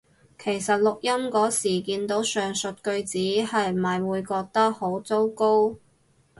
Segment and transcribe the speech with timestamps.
[0.39, 5.75] 其實錄音嗰時見到上述句子係咪會覺得好糟糕？